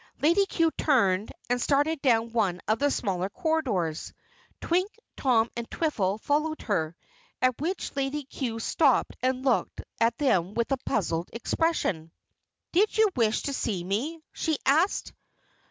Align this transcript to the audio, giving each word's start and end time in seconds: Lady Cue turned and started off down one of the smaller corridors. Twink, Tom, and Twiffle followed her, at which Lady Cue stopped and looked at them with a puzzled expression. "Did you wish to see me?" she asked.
Lady 0.19 0.47
Cue 0.47 0.71
turned 0.79 1.31
and 1.47 1.61
started 1.61 1.99
off 1.99 2.01
down 2.01 2.31
one 2.31 2.59
of 2.67 2.79
the 2.79 2.89
smaller 2.89 3.29
corridors. 3.29 4.13
Twink, 4.59 4.89
Tom, 5.15 5.47
and 5.55 5.69
Twiffle 5.69 6.19
followed 6.19 6.63
her, 6.63 6.95
at 7.39 7.61
which 7.61 7.95
Lady 7.95 8.23
Cue 8.23 8.57
stopped 8.59 9.15
and 9.21 9.45
looked 9.45 9.83
at 9.99 10.17
them 10.17 10.55
with 10.55 10.71
a 10.71 10.77
puzzled 10.77 11.29
expression. 11.33 12.11
"Did 12.71 12.97
you 12.97 13.09
wish 13.15 13.43
to 13.43 13.53
see 13.53 13.83
me?" 13.83 14.19
she 14.33 14.57
asked. 14.65 15.13